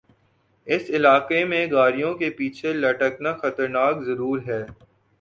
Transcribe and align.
اس 0.67 0.89
علاقے 0.89 1.43
میں 1.45 1.65
گاڑیوں 1.71 2.13
کے 2.15 2.29
پیچھے 2.37 2.73
لٹکنا 2.73 3.33
خطرناک 3.37 4.01
ضرور 4.05 4.39
ہے 4.47 4.63